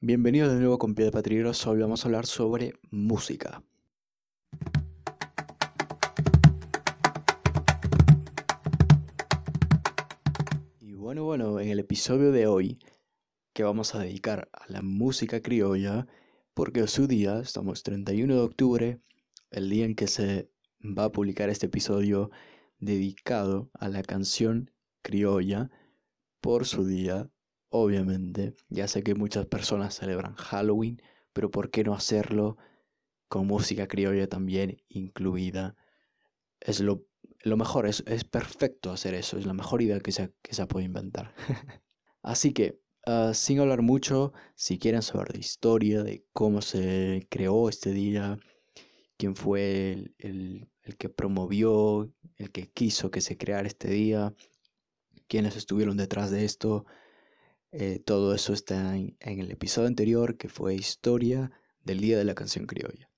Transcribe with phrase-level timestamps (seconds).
[0.00, 1.66] Bienvenidos de nuevo con Pie de Patriotas.
[1.66, 3.64] Hoy vamos a hablar sobre música.
[10.78, 12.78] Y bueno, bueno, en el episodio de hoy
[13.52, 16.06] que vamos a dedicar a la música criolla,
[16.54, 19.00] porque su día, estamos 31 de octubre,
[19.50, 20.48] el día en que se
[20.80, 22.30] va a publicar este episodio
[22.78, 24.70] dedicado a la canción
[25.02, 25.72] criolla
[26.40, 27.28] por su día
[27.70, 32.56] Obviamente, ya sé que muchas personas celebran Halloween, pero ¿por qué no hacerlo
[33.28, 35.76] con música criolla también incluida?
[36.60, 37.06] Es lo,
[37.42, 40.66] lo mejor, es, es, perfecto hacer eso, es la mejor idea que se, que se
[40.66, 41.34] puede inventar.
[42.22, 47.68] Así que, uh, sin hablar mucho, si quieren saber de historia, de cómo se creó
[47.68, 48.38] este día,
[49.18, 54.34] quién fue el, el, el que promovió, el que quiso que se creara este día,
[55.28, 56.86] quiénes estuvieron detrás de esto,
[57.70, 61.52] eh, todo eso está en, el episodio anterior que fue Historia
[61.84, 63.10] del Día de la Canción Criolla.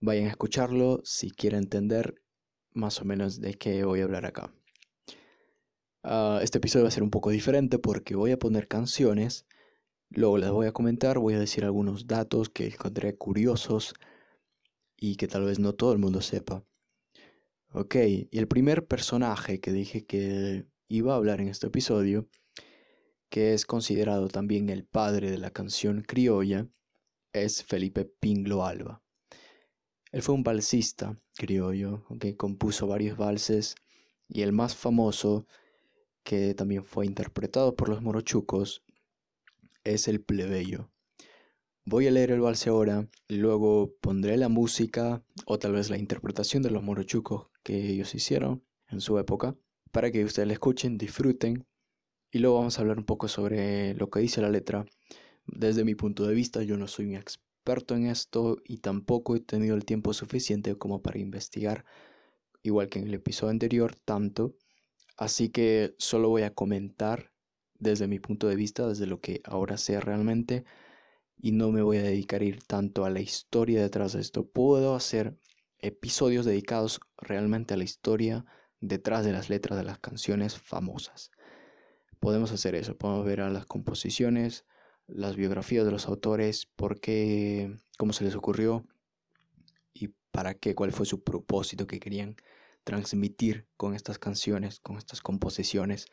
[0.00, 2.20] Vayan a escucharlo si quieren entender
[2.72, 4.52] más o menos de qué voy a hablar acá.
[6.02, 9.46] Ah, este episodio va a ser un poco diferente porque voy a poner canciones,
[10.10, 13.94] luego las voy a comentar, voy a decir algunos datos que encontré curiosos
[14.96, 16.64] y que tal vez no todo el mundo sepa.
[17.72, 22.28] Ok, y el primer personaje que dije que iba a hablar en este episodio
[23.28, 26.68] que es considerado también el padre de la canción criolla,
[27.32, 29.02] es Felipe Pinglo Alba.
[30.10, 33.74] Él fue un balsista criollo, que compuso varios valses
[34.28, 35.46] y el más famoso,
[36.22, 38.82] que también fue interpretado por los morochucos,
[39.84, 40.90] es el plebeyo.
[41.84, 46.62] Voy a leer el valse ahora, luego pondré la música o tal vez la interpretación
[46.62, 49.56] de los morochucos que ellos hicieron en su época,
[49.90, 51.66] para que ustedes la escuchen, disfruten
[52.30, 54.84] y luego vamos a hablar un poco sobre lo que dice la letra.
[55.46, 59.40] Desde mi punto de vista, yo no soy un experto en esto y tampoco he
[59.40, 61.84] tenido el tiempo suficiente como para investigar,
[62.62, 64.54] igual que en el episodio anterior, tanto.
[65.16, 67.32] Así que solo voy a comentar
[67.78, 70.64] desde mi punto de vista, desde lo que ahora sé realmente,
[71.40, 74.46] y no me voy a dedicar a ir tanto a la historia detrás de esto.
[74.46, 75.38] Puedo hacer
[75.78, 78.44] episodios dedicados realmente a la historia
[78.80, 81.30] detrás de las letras de las canciones famosas
[82.20, 84.64] podemos hacer eso, podemos ver a las composiciones,
[85.06, 88.86] las biografías de los autores, por qué, cómo se les ocurrió
[89.92, 92.36] y para qué, cuál fue su propósito que querían
[92.84, 96.06] transmitir con estas canciones, con estas composiciones.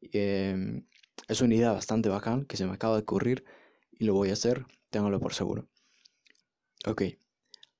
[0.00, 0.86] Em,
[1.28, 3.44] es una idea bastante bacán que se me acaba de ocurrir
[3.92, 5.68] y lo voy a hacer, ténganlo por seguro.
[6.86, 7.02] Ok,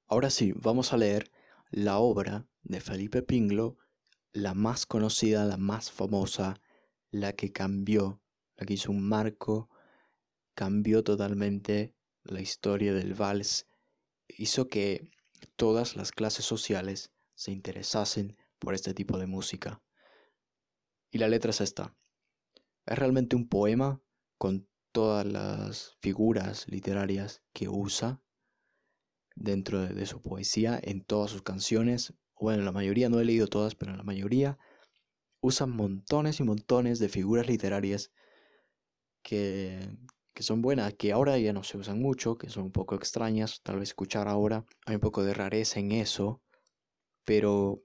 [0.06, 1.30] ahora sí, vamos a leer
[1.70, 3.76] la obra de Felipe Pinglo,
[4.32, 6.60] la más conocida, la más famosa,
[7.14, 8.20] la que cambió,
[8.56, 9.70] la que hizo un marco,
[10.54, 11.94] cambió totalmente
[12.24, 13.68] la historia del vals,
[14.26, 15.10] hizo que
[15.54, 19.80] todas las clases sociales se interesasen por este tipo de música.
[21.12, 21.96] Y la letra es esta.
[22.84, 24.02] Es realmente un poema
[24.36, 28.20] con todas las figuras literarias que usa
[29.36, 32.12] dentro de, su poesía, en todas sus canciones.
[32.40, 34.58] Bueno, la mayoría, no he leído todas, pero en la mayoría
[35.44, 38.10] usan montones y montones de figuras literarias
[39.22, 39.78] que,
[40.32, 43.60] que son buenas, que ahora ya no se usan mucho, que son un poco extrañas,
[43.62, 46.40] tal vez escuchar ahora, hay un poco de rareza en eso,
[47.26, 47.82] pero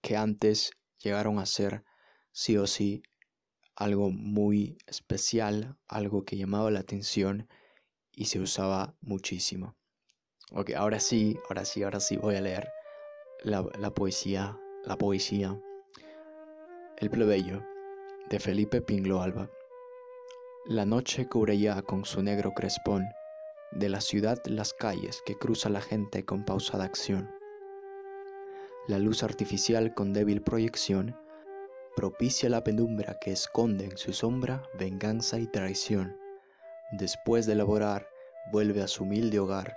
[0.00, 1.84] que antes llegaron a ser
[2.32, 3.02] sí o sí
[3.76, 7.50] algo muy especial, algo que llamaba la atención
[8.12, 9.76] y se usaba muchísimo.
[10.52, 12.66] Ok, ahora sí, ahora sí, ahora sí voy a leer
[13.42, 15.60] la, la poesía, la poesía
[17.04, 17.62] el plebeyo
[18.30, 19.50] de Felipe Pinglo Alba.
[20.64, 23.04] La noche cubre ya con su negro crespón
[23.72, 27.30] de la ciudad las calles que cruza la gente con pausada acción.
[28.88, 31.14] La luz artificial con débil proyección
[31.94, 36.16] propicia la penumbra que esconde en su sombra venganza y traición.
[36.92, 38.08] Después de laborar,
[38.50, 39.76] vuelve a su humilde hogar.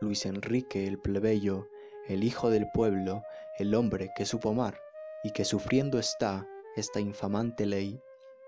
[0.00, 1.68] Luis Enrique el plebeyo,
[2.08, 3.24] el hijo del pueblo,
[3.58, 4.85] el hombre que supo amar,
[5.26, 6.46] y que sufriendo está
[6.76, 8.00] esta infamante ley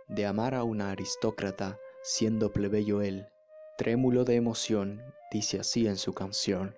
[0.07, 3.27] de amar a una aristócrata siendo plebeyo él,
[3.77, 5.03] trémulo de emoción,
[5.33, 6.77] dice así en su canción.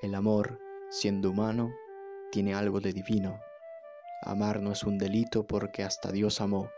[0.00, 0.60] El amor,
[0.90, 1.74] siendo humano,
[2.30, 3.40] tiene algo de divino.
[4.22, 6.70] Amar no es un delito porque hasta Dios amó,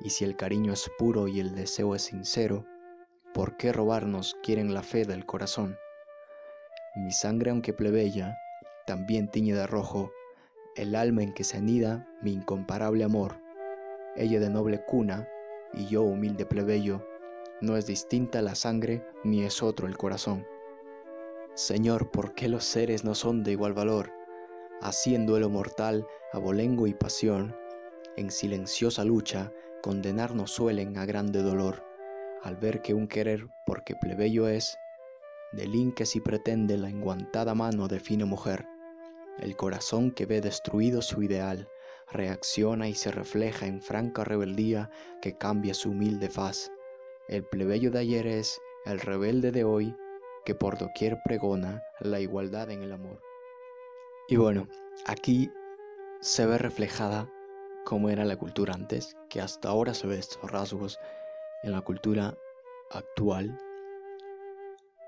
[0.00, 2.66] y si el cariño es puro y el deseo es sincero,
[3.32, 5.78] ¿por qué robarnos quieren la fe del corazón?
[6.96, 8.36] Mi sangre aunque plebeya,
[8.86, 10.10] también tiñe de rojo
[10.76, 13.36] el alma en que se anida mi incomparable amor,
[14.16, 15.28] ella de noble cuna
[15.72, 17.06] y yo humilde plebeyo,
[17.60, 20.46] no es distinta la sangre ni es otro el corazón.
[21.54, 24.10] Señor, ¿por qué los seres no son de igual valor?
[24.80, 27.54] Haciendo duelo mortal, abolengo y pasión,
[28.16, 29.52] en silenciosa lucha,
[29.82, 31.84] condenarnos suelen a grande dolor,
[32.42, 34.76] al ver que un querer, porque plebeyo es,
[35.52, 38.66] delinque si pretende la enguantada mano de fina mujer.
[39.38, 41.68] El corazón que ve destruido su ideal,
[42.10, 44.90] reacciona y se refleja en franca rebeldía
[45.20, 46.70] que cambia su humilde faz
[47.28, 49.96] el plebeyo de ayer es el rebelde de hoy
[50.44, 53.22] que por doquier pregona la igualdad en el amor.
[54.28, 54.68] Y bueno,
[55.06, 55.50] aquí
[56.20, 57.30] se ve reflejada
[57.84, 60.98] cómo era la cultura antes, que hasta ahora se ve estos rasgos
[61.62, 62.36] en la cultura
[62.90, 63.56] actual,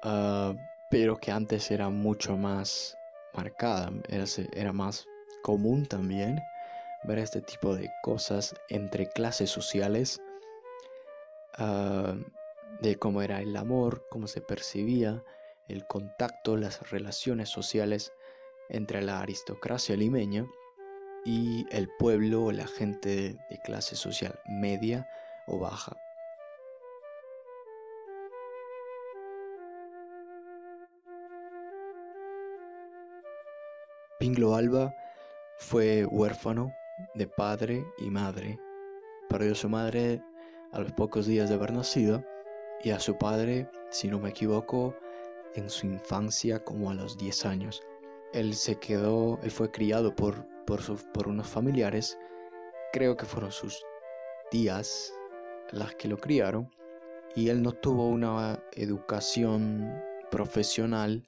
[0.03, 0.55] ah,
[0.91, 2.97] pero que antes era mucho más
[3.35, 5.07] marcada, era, era más
[5.43, 6.43] común también
[7.05, 10.21] ver este tipo de cosas entre clases sociales
[11.57, 12.17] Ah,
[12.81, 15.23] de cómo era el amor, cómo se percibía
[15.69, 18.13] el contacto, las relaciones sociales
[18.69, 20.45] entre la aristocracia limeña
[21.25, 25.09] y el pueblo o la gente de clase social media
[25.47, 25.97] o baja.
[34.19, 34.94] Pinglo Alba
[35.58, 36.72] fue huérfano
[37.14, 38.61] de padre y madre.
[39.28, 40.22] Perdió su madre
[40.70, 42.22] a los pocos días de haber nacido
[42.84, 44.94] y a su padre, si no me equivoco,
[45.56, 47.82] en su infancia como a los 10 años.
[48.32, 52.16] Él se quedó, él fue criado por, por unos familiares,
[52.93, 53.84] creo que fueron sus
[54.50, 55.12] tías
[55.72, 56.70] las que lo criaron,
[57.34, 60.00] y él no tuvo una educación
[60.31, 61.26] profesional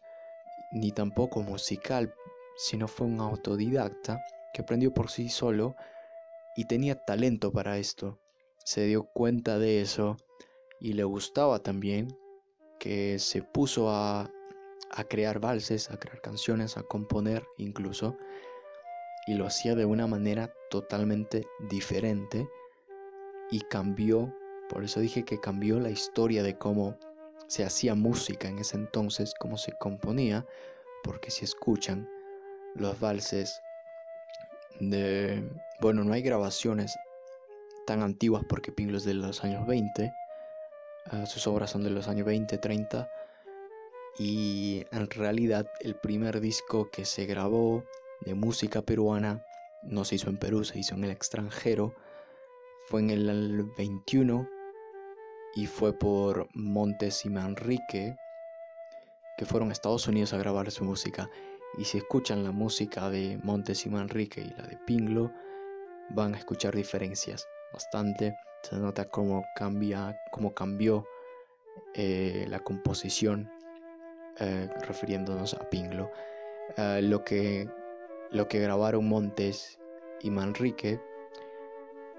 [0.71, 2.15] ni tampoco musical,
[2.57, 4.21] sino fue un autodidacta
[4.53, 5.77] que aprendió por sí solo
[6.57, 8.19] y tenía talento para esto.
[8.65, 10.17] Se dio cuenta de eso
[10.81, 12.09] y le gustaba también
[12.79, 14.31] que se puso a,
[15.09, 18.17] crear valses, a crear canciones, a componer incluso,
[19.27, 22.49] y lo hacía de una manera totalmente diferente
[23.51, 24.35] y cambió,
[24.69, 26.97] por eso dije que cambió la historia de cómo
[27.47, 30.47] se hacía música en ese entonces, cómo se componía,
[31.03, 32.09] porque si escuchan
[32.79, 33.63] los valses
[34.81, 35.49] de,
[35.81, 36.97] bueno, no hay grabaciones
[37.87, 40.13] tan antiguas porque Pinglo es de los años 20,
[41.07, 43.09] ah, sus obras son de los años 20, 30
[44.19, 47.85] y en realidad el primer disco que se grabó
[48.21, 49.45] de música peruana
[49.83, 51.95] no se hizo en Perú, se hizo en el extranjero,
[52.89, 54.49] fue en el 21
[55.55, 58.17] y fue por Montes y Manrique
[59.37, 61.31] que fueron a Estados Unidos a grabar su música
[61.79, 65.33] y si escuchan la música de Montes y Manrique y la de Pinglo
[66.11, 68.35] van a escuchar diferencias bastante.
[68.63, 71.07] Se nota cómo cambia, cómo cambió
[71.95, 73.51] eh, la composición
[74.39, 76.11] eh, refiriéndonos a Pinglo.
[76.77, 77.69] Eh, lo, que,
[78.31, 79.79] lo que grabaron Montes
[80.21, 81.01] y Manrique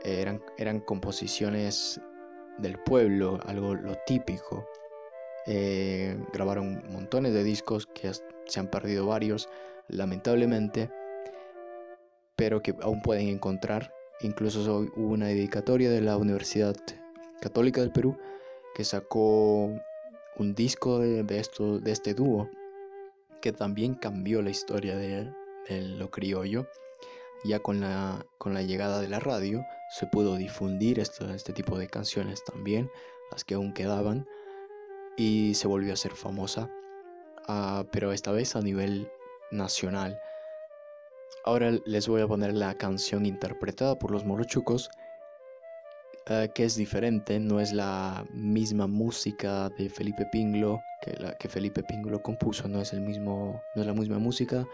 [0.04, 2.00] eran, eran composiciones
[2.60, 4.68] del pueblo, algo lo típico.
[6.34, 8.10] grabaron montones de discos que
[8.48, 9.50] se han perdido varios,
[9.88, 10.90] lamentablemente,
[12.36, 13.92] pero que aún pueden encontrar
[14.22, 16.76] Incluso hubo una dedicatoria de la Universidad
[17.40, 18.18] Católica del Perú
[18.74, 19.66] que sacó
[20.38, 22.50] un disco de, esto, de este dúo
[23.42, 25.32] que también cambió la historia de,
[25.70, 26.68] lo criollo.
[27.44, 29.64] Ya con la, con la llegada de la radio
[29.96, 32.90] se pudo difundir esto, este tipo de canciones también,
[33.32, 34.26] las que aún quedaban,
[35.16, 36.72] y se volvió a ser famosa,
[37.48, 39.10] ah, pero esta vez a nivel
[39.52, 40.20] nacional.
[41.44, 44.90] Ahora les voy a poner la canción interpretada por los Morochucos,
[46.28, 50.82] eh, que es diferente, no es la misma música de Felipe Pinglo
[51.40, 54.68] que Felipe Pinglo compuso, no es el mismo, no es la misma música.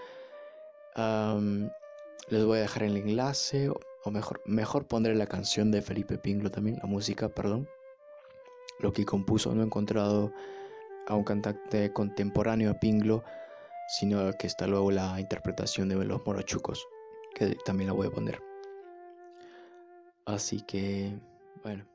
[2.30, 6.52] les voy a dejar el enlace, o mejor, mejor pondré la canción de Felipe Pinglo
[6.52, 7.68] también, la música, perdón.
[8.80, 10.32] Lo que compuso, no he encontrado
[11.08, 13.24] a un cantante contemporáneo a Pinglo
[13.88, 16.88] sino que está luego la interpretación de los morochucos,
[17.36, 18.42] que también la voy a poner.
[20.26, 21.14] Así que,
[21.64, 21.86] bueno.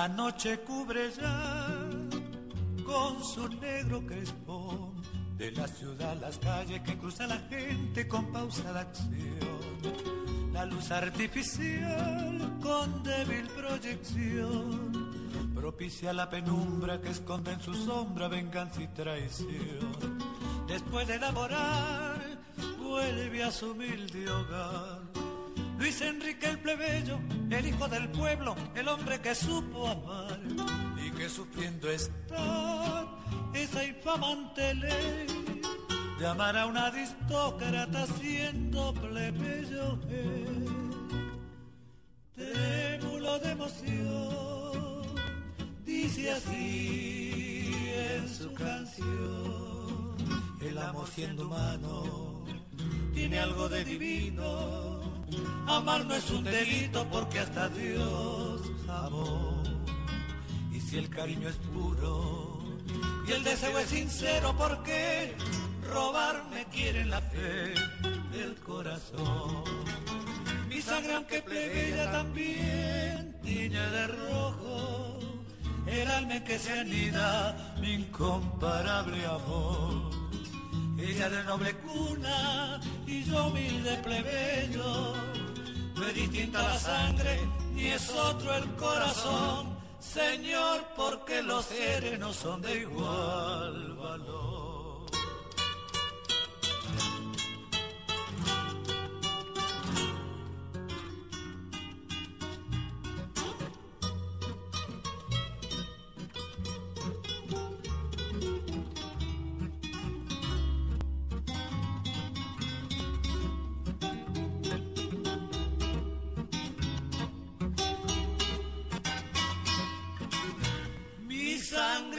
[0.00, 1.66] La noche cubre ya
[2.84, 4.94] con su negro crespón
[5.36, 10.52] de la ciudad las calles que cruza la gente con pausada acción.
[10.52, 18.80] La luz artificial con débil proyección propicia la penumbra que esconde en su sombra venganza
[18.80, 20.20] y traición.
[20.68, 22.38] Después de elaborar,
[22.78, 24.97] vuelve a su humilde hogar.
[25.78, 27.20] Luis Enrique el plebeyo,
[27.50, 30.40] el hijo del pueblo, el hombre que supo amar
[31.04, 33.06] y que sufriendo está
[33.54, 35.26] esa infamante ley
[36.18, 39.98] de amar a una aristócrata siendo plebeyo.
[42.34, 44.68] Trémulo de emoción
[45.84, 50.16] dice así en su canción.
[50.60, 52.44] El amor siendo humano
[53.14, 54.97] tiene algo de divino.
[55.66, 59.62] Amar no es un delito porque hasta Dios amó.
[60.72, 62.58] Y si el cariño es puro
[63.26, 65.34] y el deseo es sincero, ¿por qué
[65.92, 67.74] robarme quiere la fe
[68.32, 69.64] del corazón?
[70.68, 75.18] Mi sangre aunque plebeya también tiñe de rojo
[75.90, 80.27] el alma que se anida, mi incomparable amor.
[81.00, 85.14] Ella de noble cuna y yo humilde plebeyo,
[85.94, 87.38] no es distinta la sangre
[87.72, 94.47] ni es otro el corazón, Señor, porque los seres no son de igual valor.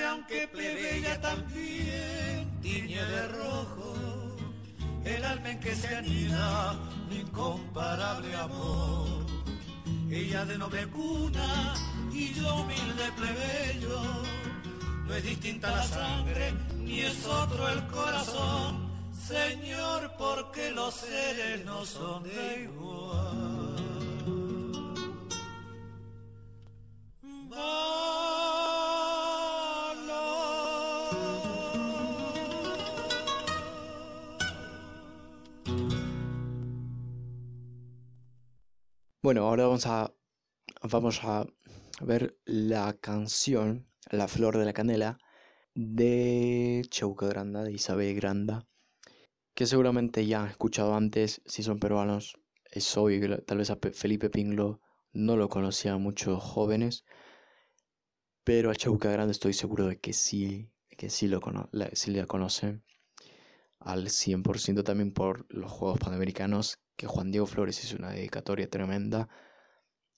[0.09, 3.95] Aunque plebeya también tiñe de rojo
[5.05, 6.75] el alma en que se anida
[7.09, 9.25] mi incomparable amor.
[10.11, 11.73] Ella de noble cuna
[12.11, 14.01] y yo humilde plebeyo,
[15.05, 18.89] no es distinta la sangre ni es otro el corazón,
[19.27, 23.48] Señor, porque los seres no son de igual.
[39.29, 40.11] Bueno, ahora vamos a,
[40.81, 41.45] vamos a
[42.01, 45.19] ver la canción La Flor de la Canela
[45.75, 48.65] de Chauca Granda, de Isabel Granda,
[49.53, 52.39] que seguramente ya han escuchado antes, si son peruanos,
[52.71, 54.81] es obvio que tal vez a Felipe Pinglo
[55.13, 57.05] no lo conocían muchos jóvenes,
[58.43, 61.39] pero a Chauca Granda estoy seguro de que sí, que sí, lo
[61.71, 62.83] la, sí la conocen
[63.77, 69.29] al 100% también por los Juegos Panamericanos que Juan Diego Flores hizo una dedicatoria tremenda.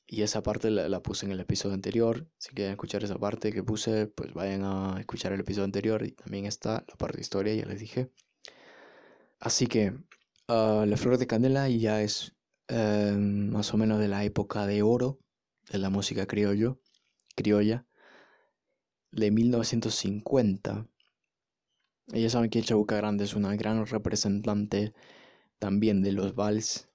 [0.08, 2.28] Y esa parte la, puse en el episodio anterior.
[2.40, 6.04] Si quieren escuchar esa parte que puse, pues vayan a escuchar el episodio anterior.
[6.04, 8.12] Y también está la parte de historia, ya les dije.
[9.40, 9.94] Así que
[10.48, 12.36] ah, La Flor de Candela ya es
[12.68, 15.20] em, más o menos de la época de oro
[15.72, 16.82] de la música criollo,
[17.36, 17.86] criolla,
[19.12, 20.88] de 1950.
[22.12, 24.94] Ellos saben que Chabuca Grande es una gran representante
[25.62, 26.90] también de los vals,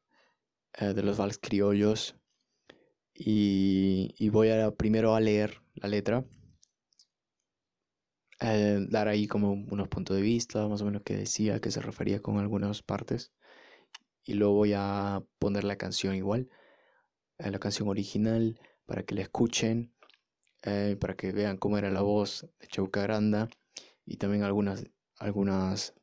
[0.75, 2.17] eh, de los vals criollos.
[3.15, 6.27] Y, voy a primero a leer la letra,
[8.41, 11.81] eh, dar ahí como unos puntos de vista, más o menos que decía, que se
[11.81, 13.33] refería con algunas partes.
[14.25, 16.51] Y luego voy a poner la canción igual,
[17.39, 19.95] eh, la canción original, para que la escuchen,
[21.01, 23.49] para que vean cómo era la voz de Chauca Granda
[24.05, 24.85] y también algunas,
[25.19, 25.95] algunas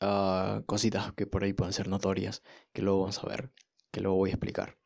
[0.00, 3.52] Ah, cositas que por ahí pueden ser notorias, que luego vamos a ver,
[3.90, 4.78] que luego voy a explicar.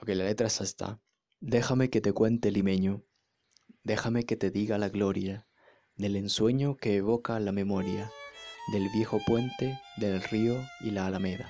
[0.00, 1.00] Ok, la letra es esta.
[1.40, 3.04] Déjame que te cuente limeño,
[3.84, 5.46] déjame que te diga la gloria
[5.96, 8.10] del ensueño que evoca la memoria
[8.72, 11.48] del viejo puente, del río y la alameda.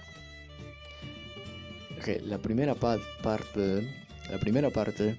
[1.99, 3.83] Okay, la primera parte,
[4.31, 5.19] la primera parte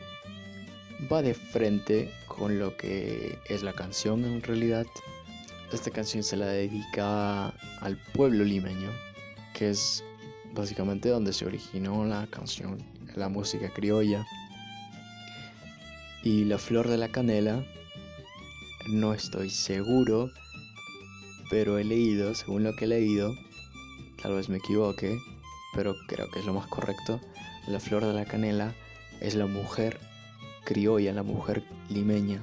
[1.11, 4.85] va de frente con lo que es la canción en realidad
[5.71, 7.49] esta canción se la dedica
[7.81, 8.89] al pueblo limeño,
[9.53, 10.03] que es
[10.53, 12.83] básicamente donde se originó la canción,
[13.15, 14.25] la música criolla.
[16.23, 17.63] Y la flor de la canela,
[18.87, 20.29] no estoy seguro,
[21.49, 23.33] pero he leído, según lo que he leído,
[24.21, 25.17] tal vez me equivoque,
[25.75, 27.21] pero creo que es lo más correcto,
[27.67, 28.73] la flor de la canela
[29.21, 29.99] es la mujer
[30.65, 32.41] criolla, la mujer limeña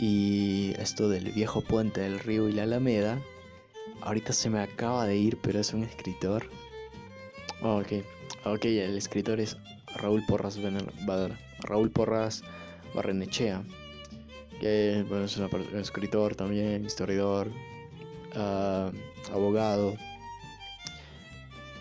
[0.00, 3.20] Y esto del viejo puente del río y la Alameda,
[4.00, 6.48] ahorita se me acaba de ir, pero es un escritor.
[7.60, 8.02] Oh, ok,
[8.46, 9.58] ok, el escritor es
[9.96, 10.58] Raúl Porras,
[11.60, 12.42] Raúl Porras
[12.94, 13.62] Barrenechea,
[14.58, 17.48] que bueno, es un escritor también, historiador,
[18.36, 19.96] uh, abogado,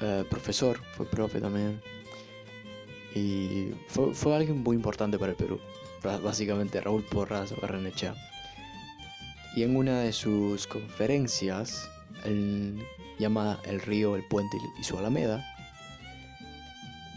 [0.01, 1.81] uh, profesor, fue profe también.
[3.15, 5.57] Y fue, fue, alguien muy importante para el Perú,
[6.01, 8.15] básicamente Raúl Porras Barrenechea.
[9.55, 11.89] Y en una de sus conferencias,
[12.25, 12.85] él
[13.17, 15.43] llama El río, el puente y su alameda,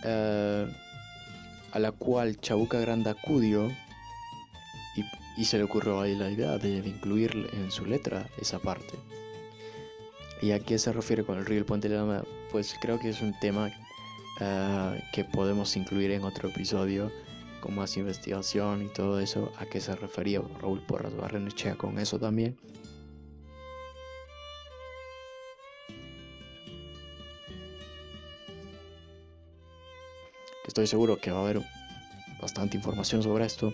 [0.05, 0.67] uh,
[1.73, 3.71] a la cual Chabuca Grande acudió
[5.37, 8.95] y, se le ocurrió ahí la idea de incluir en su letra esa parte.
[10.43, 13.11] ¿Y a qué se refiere con el río el puente de la Pues creo que
[13.11, 13.71] es un tema
[14.41, 17.13] eh, que podemos incluir en otro episodio
[17.63, 19.53] con más investigación y todo eso.
[19.57, 22.59] ¿A qué se refería Raúl Porras Barrenechea con eso también?
[30.67, 31.63] Estoy seguro que va a haber
[32.41, 33.73] bastante información sobre esto.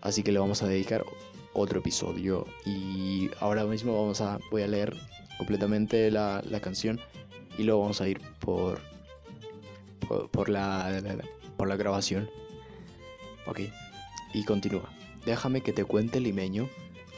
[0.00, 1.04] Así que le vamos a dedicar
[1.52, 2.46] otro episodio.
[2.64, 4.96] Y ahora mismo vamos a, voy a leer
[5.38, 7.00] completamente la, canción
[7.58, 8.80] y luego vamos a ir por,
[10.30, 11.02] por, la,
[11.56, 12.30] por la grabación.
[13.50, 13.60] Ok,
[14.32, 14.88] y continúa.
[15.26, 16.70] Déjame que te cuente limeño,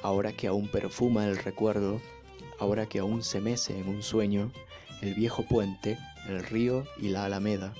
[0.02, 2.00] ahora que aún perfuma el recuerdo,
[2.58, 4.50] ahora que aún se mece en un sueño,
[5.00, 7.72] el viejo puente, el río y la alameda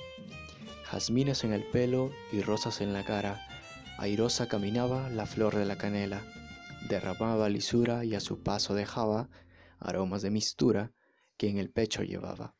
[0.93, 3.41] jazmines en el pelo y rosas en la cara.
[3.97, 6.21] Airosa caminaba la flor de la canela,
[6.87, 9.27] derramaba lisura y a su paso dejaba
[9.79, 10.91] aromas de mistura
[11.35, 12.53] que en el pecho llevaba.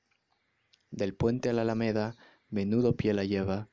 [0.90, 2.16] Del puente a la alameda,
[2.50, 3.70] menudo pie la lleva,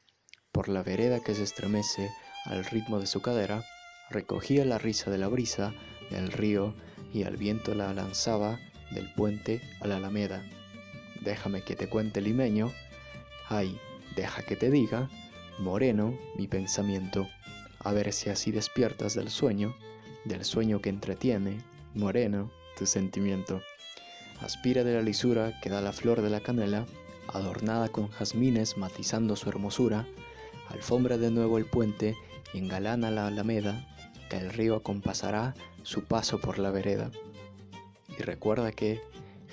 [0.53, 2.11] por la vereda que se estremece
[2.45, 3.65] al ritmo de su cadera,
[4.11, 5.73] recogía la risa de la brisa
[6.11, 6.75] del río
[7.13, 8.59] y al viento la lanzaba
[8.91, 10.43] del puente a la alameda.
[11.21, 12.73] Déjame que te cuente limeño,
[13.49, 13.79] ay,
[14.17, 15.09] Deja que te diga,
[15.59, 17.29] moreno, mi pensamiento,
[17.79, 19.77] a ver si así despiertas del sueño,
[20.25, 21.59] del sueño que entretiene,
[21.95, 23.63] moreno, tu sentimiento.
[24.41, 26.87] Aspira de la lisura que da la flor de la canela,
[27.29, 30.09] adornada con jazmines matizando su hermosura,
[30.71, 32.17] alfombra de nuevo el puente
[32.53, 33.87] y engalana la alameda,
[34.29, 37.11] que el río acompasará su paso por la vereda.
[38.09, 39.01] Y recuerda que,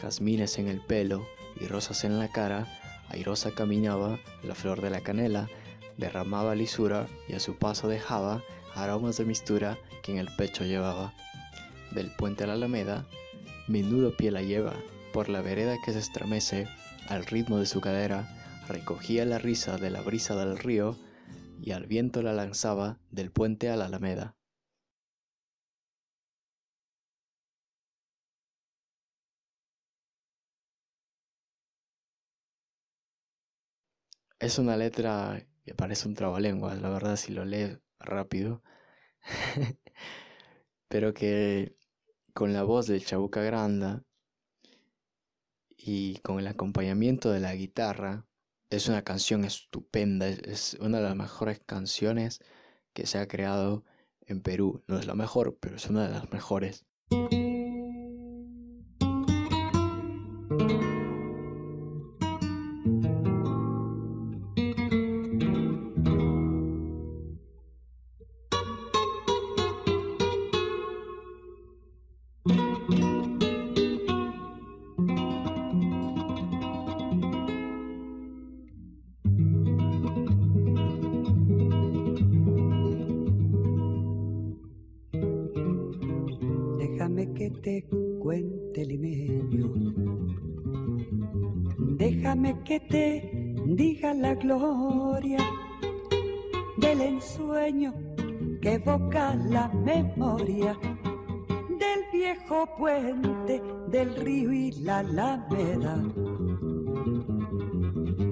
[0.01, 1.25] jazmines en el pelo
[1.59, 2.67] y rosas en la cara,
[3.09, 5.49] airosa caminaba la flor de la canela,
[5.97, 8.43] derramaba lisura y a su paso dejaba
[8.75, 11.13] aromas de mistura que en el pecho llevaba.
[11.91, 13.07] Del puente a la alameda,
[13.67, 14.73] menudo pie la lleva,
[15.13, 16.67] por la vereda que se estremece
[17.07, 18.27] al ritmo de su cadera,
[18.67, 20.95] recogía la risa de la brisa del río
[21.61, 24.35] y al viento la lanzaba del puente a la alameda.
[34.39, 38.63] Es una letra que parece un trabalenguas, la verdad, si lo lees rápido.
[40.89, 41.77] Pero que
[42.33, 44.03] con la voz del Chabuca Granda
[45.77, 48.26] y con el acompañamiento de la guitarra,
[48.69, 52.39] es una canción estupenda, es una de las mejores canciones
[52.93, 53.85] que se ha creado
[54.21, 54.83] en Perú.
[54.87, 56.85] No es la mejor, pero es una de las mejores.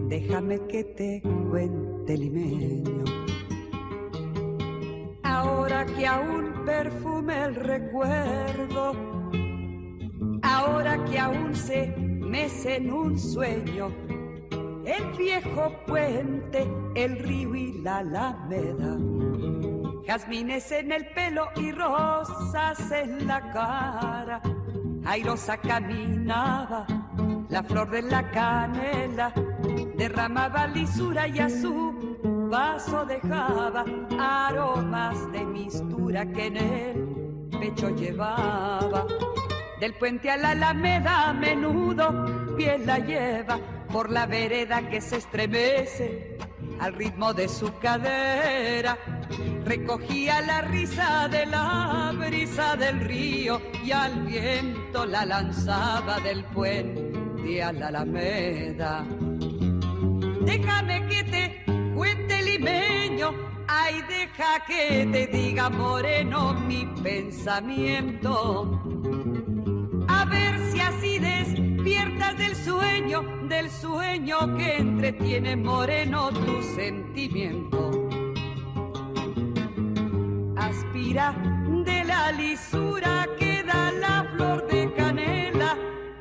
[0.07, 3.05] Déjame que te cuente limeño.
[5.23, 9.15] Ahora que aún perfume el recuerdo
[10.45, 13.91] ahora que aún se mece en un sueño,
[14.85, 18.97] el viejo puente, el río y la alameda.
[20.05, 24.41] Jazmines en el pelo y rosas en la cara.
[25.03, 26.85] Airosa caminaba,
[27.49, 29.33] la flor de la canela
[29.95, 33.85] derramaba lisura y a su paso dejaba
[34.19, 39.05] aromas de mistura que en el pecho llevaba.
[39.79, 43.59] Del puente a la alameda a menudo piel la lleva
[43.91, 46.37] por la vereda que se estremece
[46.79, 48.97] al ritmo de su cadera.
[49.65, 57.63] Recogía la risa de la brisa del río y al viento la lanzaba del puente
[57.63, 59.05] a la alameda.
[60.45, 63.33] Déjame que te cuente limeño,
[63.67, 68.81] ay deja que te diga moreno mi pensamiento.
[70.07, 78.07] A ver si así despiertas del sueño, del sueño que entretiene moreno tu sentimiento.
[80.57, 81.33] Aspira
[81.85, 85.75] de la lisura que da la flor de canela,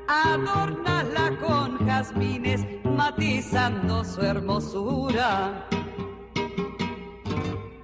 [0.09, 5.67] adórnala con jazmines matizando su hermosura.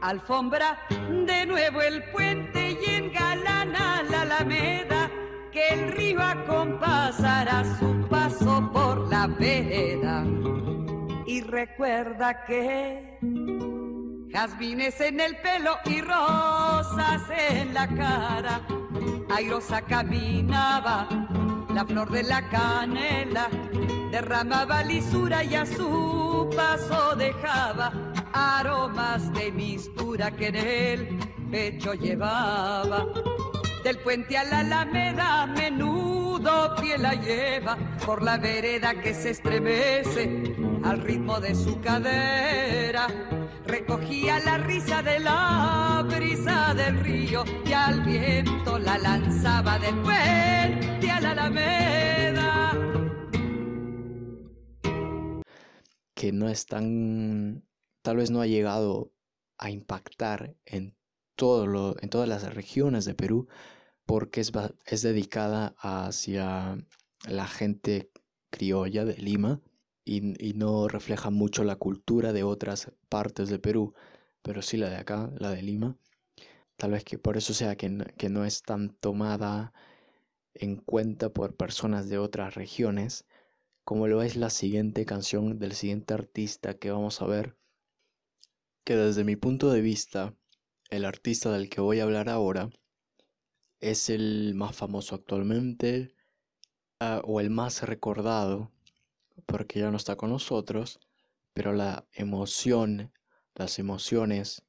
[0.00, 0.78] Alfombra
[1.26, 5.10] de nuevo el puente y engalana la alameda,
[5.52, 10.24] que el río acompasará su paso por la vereda.
[11.26, 13.18] Y recuerda que
[14.32, 18.62] jazmines en el pelo y rosas en la cara,
[19.34, 21.08] airosa caminaba
[21.74, 23.48] la flor de la canela
[24.10, 27.92] derramaba lisura y a su paso dejaba
[28.32, 31.18] aromas de mistura que en el
[31.50, 33.06] pecho llevaba.
[33.84, 40.54] Del puente a la alameda menudo pie la lleva por la vereda que se estremece
[40.84, 43.06] al ritmo de su cadera.
[43.66, 51.10] Recogía la risa de la brisa del río y al viento la lanzaba del puente
[51.10, 52.72] a la alameda.
[56.20, 57.64] Que no es tan,
[58.02, 59.10] tal vez no ha llegado
[59.56, 60.94] a impactar en,
[61.34, 63.48] todo lo, en todas las regiones de Perú
[64.04, 64.52] porque es,
[64.84, 66.76] es dedicada hacia
[67.26, 68.10] la gente
[68.50, 69.62] criolla de Lima
[70.04, 73.94] y, y, no refleja mucho la cultura de otras partes de Perú,
[74.42, 75.96] pero sí la de acá, la de Lima.
[76.76, 79.72] Tal vez que por eso sea que que no es tan tomada
[80.52, 83.24] en cuenta por personas de otras regiones
[83.90, 87.56] como lo es la siguiente canción del siguiente artista que vamos a ver,
[88.84, 90.32] que desde mi punto de vista,
[90.90, 92.70] el artista del que voy a hablar ahora
[93.80, 96.14] es el más famoso actualmente
[97.00, 98.70] uh, o el más recordado,
[99.44, 101.00] porque ya no está con nosotros,
[101.52, 103.12] pero la emoción,
[103.56, 104.62] las emociones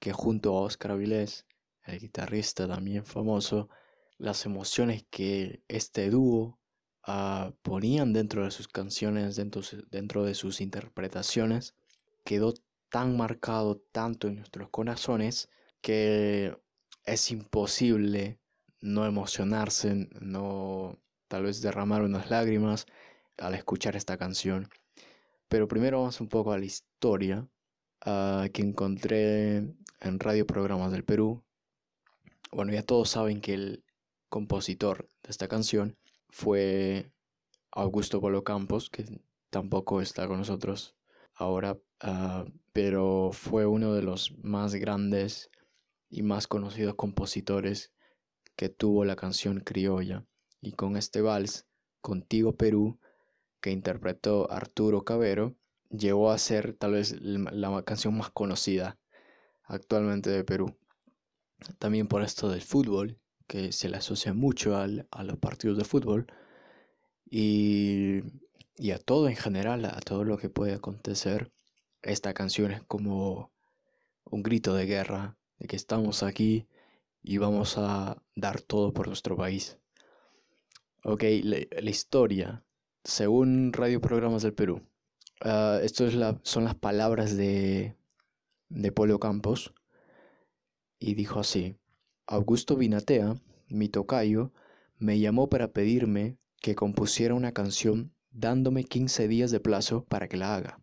[0.00, 1.46] que junto a Oscar Avilés,
[1.84, 3.68] el guitarrista también famoso,
[4.18, 6.58] las emociones que este dúo
[7.06, 11.74] Ah, ponían dentro de sus canciones, dentro, dentro de sus interpretaciones,
[12.24, 12.54] quedó
[12.88, 15.50] tan marcado tanto en nuestros corazones
[15.82, 16.56] que
[17.04, 18.38] es imposible
[18.80, 22.86] no emocionarse, no tal vez derramar unas lágrimas
[23.36, 24.70] al escuchar esta canción.
[25.48, 27.46] Pero primero vamos un poco a la historia
[28.06, 31.44] uh, que encontré en Radio Programas del Perú.
[32.50, 33.84] Bueno, ya todos saben que el
[34.30, 35.98] compositor de esta canción
[36.34, 37.12] fue
[37.70, 39.04] Augusto Polo Campos, que
[39.50, 40.96] tampoco está con nosotros
[41.32, 45.48] ahora, uh, pero fue uno de los más grandes
[46.10, 47.92] y más conocidos compositores
[48.56, 50.26] que tuvo la canción criolla.
[50.60, 51.68] Y con este vals,
[52.00, 52.98] Contigo Perú,
[53.60, 55.54] que interpretó Arturo Cabero,
[55.88, 58.98] llegó a ser tal vez la canción más conocida
[59.62, 60.76] actualmente de Perú.
[61.78, 65.84] También por esto del fútbol, que se le asocia mucho al, a los partidos de
[65.84, 66.26] fútbol
[67.30, 68.20] y,
[68.76, 71.52] y, a todo en general, a todo lo que puede acontecer.
[72.02, 73.52] Esta canción es como
[74.24, 76.68] un grito de guerra, de que estamos aquí
[77.22, 79.78] y vamos a dar todo por nuestro país.
[81.04, 82.64] Ok, la, la historia,
[83.04, 84.82] según Radio Programas del Perú.
[85.44, 87.96] Uh, esto es la, son las palabras de,
[88.68, 89.74] de Polo Campos
[90.98, 91.76] y dijo así.
[92.26, 93.36] Augusto Binatea,
[93.68, 94.50] mi tocayo,
[94.96, 100.38] me llamó para pedirme que compusiera una canción dándome 15 días de plazo para que
[100.38, 100.80] la haga.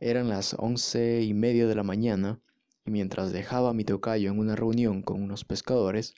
[0.00, 2.40] Eran las once y media de la mañana
[2.86, 6.14] y mientras dejaba a mi tocayo en una reunión con unos pescadores,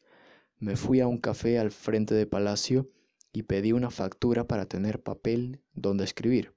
[0.61, 2.88] me fui a un café al frente de palacio
[3.33, 6.55] y pedí una factura para tener papel donde escribir.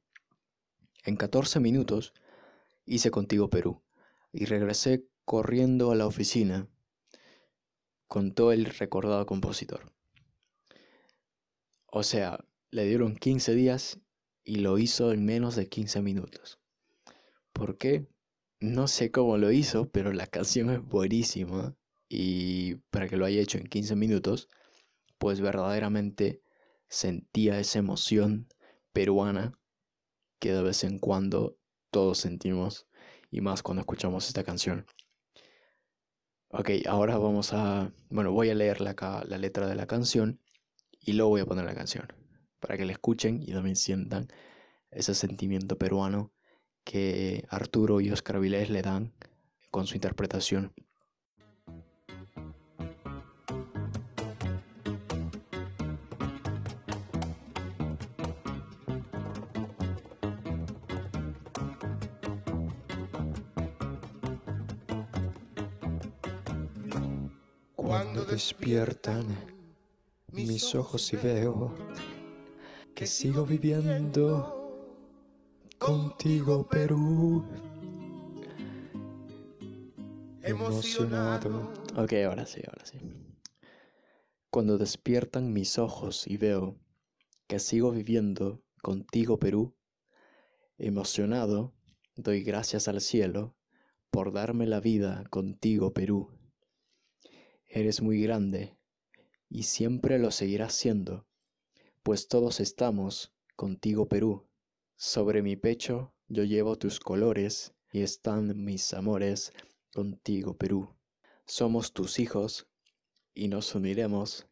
[1.03, 2.13] En 14 minutos
[2.85, 3.81] hice contigo Perú
[4.31, 6.67] y regresé corriendo a la oficina
[8.09, 9.93] contó el recordado compositor.
[11.85, 14.01] O sea, le dieron 15 días
[14.43, 16.59] y lo hizo en menos de 15 minutos.
[17.53, 18.07] ¿Por qué?
[18.59, 21.75] No sé cómo lo hizo, pero la canción es buenísima.
[22.09, 24.49] Y para que lo haya hecho en 15 minutos,
[25.19, 26.41] pues verdaderamente
[26.87, 28.47] sentía esa emoción
[28.91, 29.57] peruana
[30.39, 31.57] que de vez en cuando
[31.91, 32.87] todos sentimos,
[33.29, 34.85] y más cuando escuchamos esta canción.
[36.51, 37.91] Ok, ahora vamos a...
[38.09, 38.95] Bueno, voy a leer la,
[39.27, 40.39] la letra de la canción
[40.99, 42.07] y luego voy a poner la canción,
[42.59, 44.27] para que la escuchen y también sientan
[44.89, 46.31] ese sentimiento peruano
[46.83, 49.13] que Arturo y Oscar Vilés le dan
[49.69, 50.73] con su interpretación.
[68.29, 69.25] Despiertan
[70.31, 71.75] mis ojos y veo
[72.93, 74.55] que sigo viviendo
[75.79, 77.43] contigo, Perú.
[80.43, 81.73] Emocionado.
[81.97, 82.99] Ok, ahora sí, ahora sí.
[84.51, 86.77] Cuando despiertan mis ojos y veo
[87.47, 89.75] que sigo viviendo contigo, Perú,
[90.77, 91.73] emocionado,
[92.15, 93.55] doy gracias al cielo
[94.11, 96.38] por darme la vida contigo, Perú.
[97.71, 98.75] Eres muy grande
[99.47, 101.27] y siempre lo seguirás siendo,
[102.01, 104.47] pues todos estamos contigo, Perú.
[104.95, 109.53] Sobre mi pecho yo llevo tus colores y están mis amores
[109.93, 110.95] contigo, Perú.
[111.45, 112.67] Somos tus hijos
[113.35, 114.47] y nos uniremos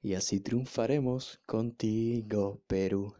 [0.00, 3.14] y así triunfaremos contigo, Perú.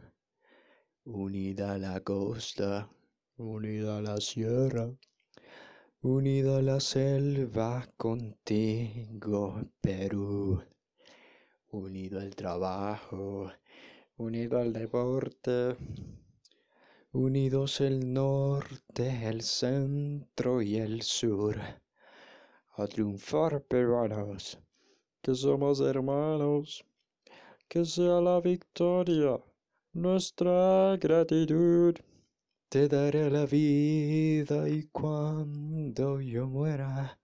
[1.04, 2.90] Unida la costa,
[3.36, 4.90] unida la sierra.
[6.04, 10.60] Unido a la selva contigo, Perú.
[11.70, 13.52] Unido al trabajo,
[14.16, 15.76] unido al deporte.
[17.12, 21.56] Unidos el norte, el centro y el sur.
[22.78, 24.58] A triunfar, peruanos,
[25.22, 26.84] que somos hermanos.
[27.68, 29.38] Que sea la victoria
[29.92, 31.94] nuestra gratitud.
[32.72, 37.20] Te daré la vida y cuando yo muera,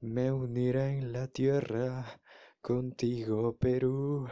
[0.00, 2.06] me uniré en la tierra
[2.62, 4.26] contigo, Perú.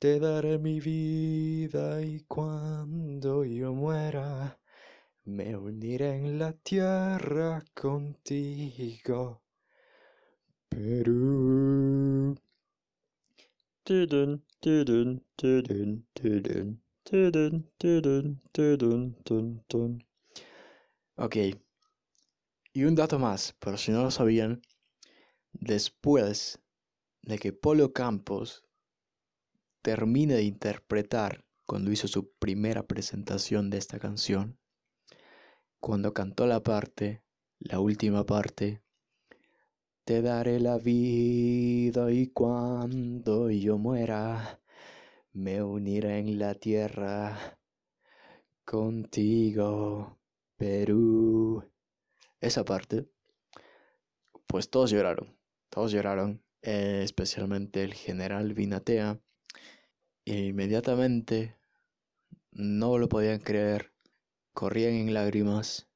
[0.00, 4.58] Te daré mi vida y cuando yo muera,
[5.24, 9.40] me uniré en la tierra contigo,
[10.68, 12.34] Perú.
[21.16, 21.36] Ok.
[22.72, 24.60] Y un dato más, por si no lo sabían,
[25.52, 26.60] después
[27.22, 28.64] de que Polo Campos
[29.82, 34.58] termine de interpretar cuando hizo su primera presentación de esta canción,
[35.80, 37.22] cuando cantó la parte,
[37.58, 38.82] la última parte,
[40.04, 44.60] te daré la vida y cuando yo muera,
[45.36, 47.58] me uniré en la tierra
[48.64, 50.18] contigo,
[50.56, 51.70] Perú.
[52.40, 53.06] Esa parte,
[54.46, 59.20] pues todos lloraron, todos lloraron, eh, especialmente el general Vinatea.
[60.24, 61.54] E inmediatamente
[62.50, 63.92] no lo podían creer,
[64.54, 65.86] corrían en lágrimas,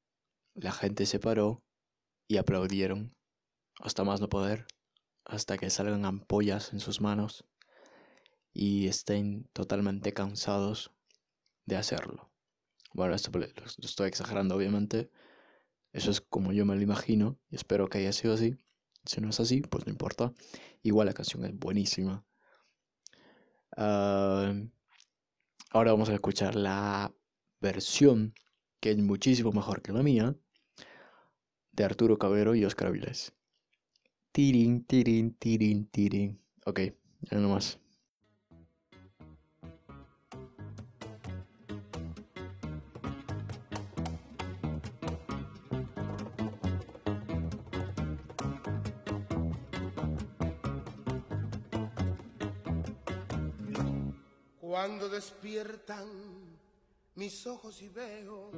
[0.53, 1.65] la gente se paró
[2.29, 3.17] y aplaudieron,
[3.81, 4.67] hasta más no poder,
[5.25, 7.50] hasta que salgan ampollas en sus manos
[8.53, 10.93] y estén totalmente cansados
[11.67, 12.31] de hacerlo.
[12.93, 13.47] Bueno, esto lo
[13.83, 15.11] estoy exagerando obviamente.
[15.93, 18.57] Eso es como yo me lo imagino y espero que haya sido así.
[19.05, 20.33] Si no es así, pues no importa.
[20.83, 22.25] Igual la canción es buenísima.
[23.77, 24.53] Ah,
[25.71, 27.15] ahora vamos a escuchar la
[27.61, 28.35] versión
[28.81, 30.35] que es muchísimo mejor que la mía
[31.73, 33.33] de Arturo Cabero y Oscar Avilés.
[34.33, 36.41] Tirin, tirin, tirin, tirin.
[36.67, 36.81] Ok,
[37.23, 37.81] ya nomás.
[54.71, 56.07] Cuando despiertan
[57.17, 58.53] mis ojos y veo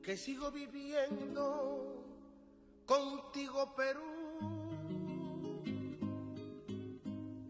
[0.00, 2.04] que sigo viviendo
[2.86, 4.38] contigo, Perú.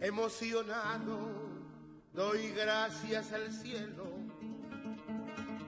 [0.00, 1.18] Emocionado,
[2.14, 4.06] doy gracias al cielo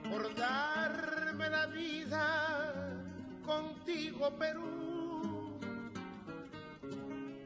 [0.09, 3.05] por darme la vida
[3.45, 5.59] contigo, Perú.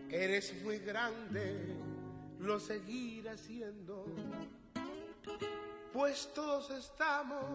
[0.10, 1.81] Eres muy grande
[2.41, 4.06] lo seguirá haciendo,
[5.93, 7.45] pues todos estamos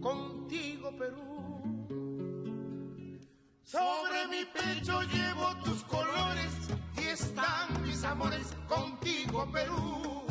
[0.00, 1.60] contigo, Perú.
[3.62, 6.52] Sobre mi pecho llevo tus colores
[6.96, 10.24] y están mis amores contigo, Perú.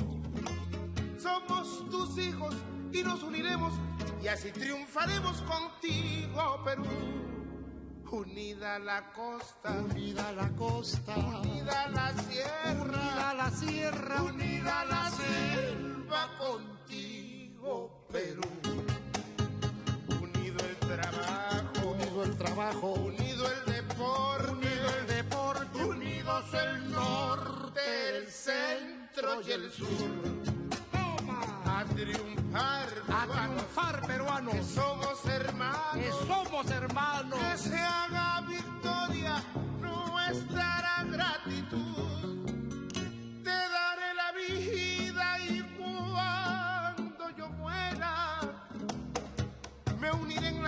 [1.17, 2.55] Somos tus hijos
[2.91, 3.73] y nos uniremos
[4.21, 7.38] y así triunfaremos contigo, Perú.
[8.11, 16.29] Unida la costa, Unida la costa, unida la sierra, unida la sierra, unida la selva
[16.39, 18.41] contigo, Perú.
[20.21, 28.17] Unido el trabajo, unido el trabajo, unido el deporte, unido el deporte, unidos el norte,
[28.17, 29.87] el centro y el sur.
[31.65, 35.93] A triunfar, a triunfar peruanos, que somos hermanos.
[35.93, 37.39] que somos hermanos.
[37.39, 37.77] que se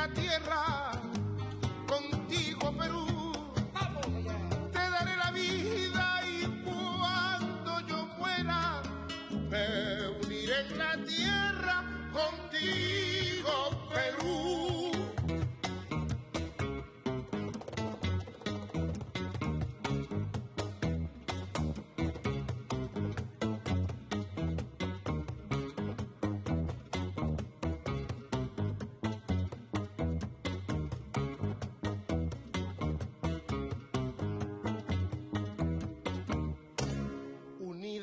[0.09, 0.91] tierra
[1.87, 3.31] contigo, Perú.
[4.71, 8.81] Te daré la vida y cuando yo muera,
[9.49, 13.00] me uniré en la tierra contigo,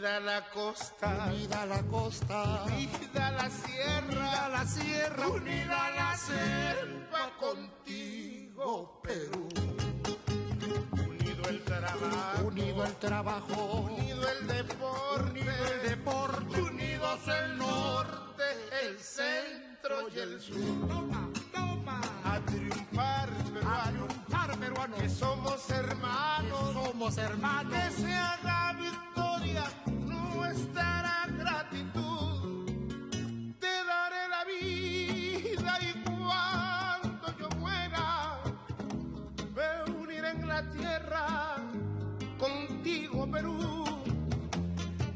[0.09, 7.31] Unida la costa, Unida la costa, unida la sierra, unida la sierra, unida la selva
[7.39, 9.49] contigo, Perú.
[11.07, 18.45] Unido el trabajo, unido el trabajo, unido el deporte, unido el deporte, unidos el norte,
[18.85, 20.89] el centro y el sur.
[20.89, 26.73] toma, toma, A triunfar, a peruano, triunfar peruanos, que somos hermanos.
[26.73, 27.75] somos hermanos.
[27.75, 27.91] que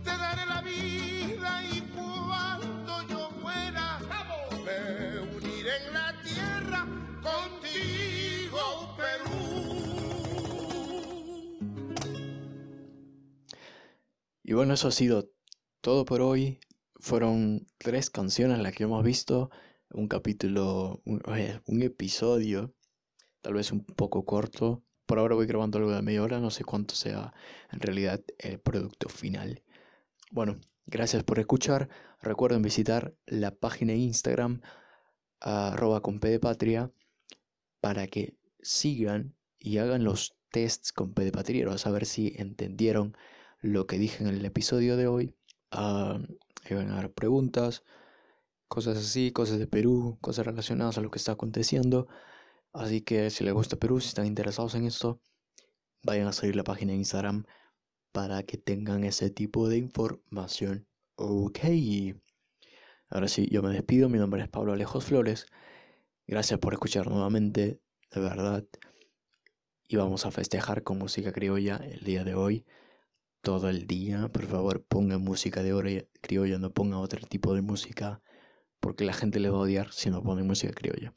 [0.04, 1.80] Te daré la vida y
[5.62, 6.87] yo en la tierra
[7.20, 9.32] contigo, Perú.
[14.44, 15.30] Y bueno, eso ha sido
[15.80, 16.61] todo por hoy.
[17.00, 19.50] Fueron tres canciones las que hemos visto.
[19.90, 22.72] Un capítulo, un episodio,
[23.40, 24.85] tal vez un poco corto.
[25.12, 27.35] Por ahora voy grabando algo de media hora, no sé cuánto sea
[27.70, 29.62] en realidad el producto final.
[30.31, 31.90] Bueno, gracias por escuchar.
[32.22, 34.62] Recuerden visitar la página de Instagram,
[35.38, 36.90] arroba con P de Patria,
[37.83, 43.14] para que sigan y hagan los tests con P de Patrieros, a ver si entendieron
[43.61, 45.35] lo que dije en el episodio de hoy.
[45.72, 47.85] Ahí van a dar preguntas,
[48.66, 52.09] cosas así, cosas de Perú, cosas relacionadas a lo que está aconteciendo.
[52.72, 55.20] Así que si les gusta Perú, si están interesados en esto,
[56.02, 57.44] vayan a seguir la página de Instagram
[58.12, 60.87] para que tengan ese tipo de información.
[61.16, 61.58] Ok.
[63.08, 64.08] Ahora sí, yo me despido.
[64.08, 65.46] Mi nombre es Pablo Alejos Flores.
[66.26, 67.80] Gracias por escuchar nuevamente,
[68.11, 68.64] de verdad.
[69.87, 72.64] Y vamos a festejar con música criolla el día de hoy.
[73.42, 75.90] Todo el día, por favor, pongan música de oro
[76.22, 78.22] criolla, no pongan otro tipo de música,
[78.80, 81.12] porque la gente le va a odiar si no ponen música criolla.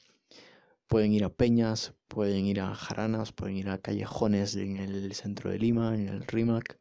[0.87, 5.49] Pueden ir a peñas, pueden ir a jaranas, pueden ir a callejones en el centro
[5.49, 6.77] de Lima, en el RIMAC,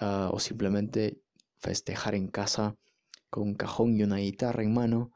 [0.00, 1.20] ah, o simplemente
[1.58, 2.76] festejar en casa
[3.30, 5.12] con un cajón y una guitarra en mano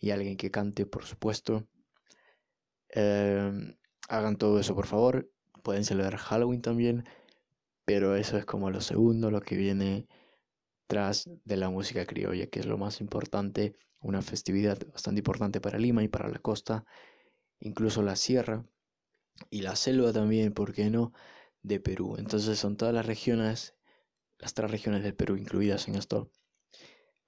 [0.00, 1.68] y alguien que cante, por supuesto.
[2.88, 3.76] Em,
[4.08, 5.30] hagan todo eso, por favor.
[5.62, 7.04] Pueden celebrar Halloween también,
[7.84, 10.08] pero eso es como lo segundo, lo que viene
[11.44, 16.02] de la música criolla, que es lo más importante, una festividad bastante importante para Lima
[16.02, 16.84] y para la costa,
[17.60, 18.64] incluso la sierra
[19.50, 21.12] y la selva también, ¿por qué no?,
[21.62, 22.16] de Perú.
[22.18, 23.76] Entonces son todas las regiones,
[24.38, 26.30] las tres regiones del Perú incluidas en esto.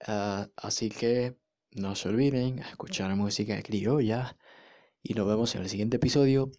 [0.07, 1.37] Ah, así que
[1.71, 4.37] no se olviden a escuchar música criolla
[5.03, 6.51] y nos vemos en el siguiente episodio,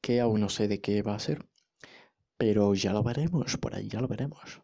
[0.00, 1.48] que aún no sé de qué va a ser,
[2.36, 4.62] pero ya lo veremos, por ahí ya lo veremos.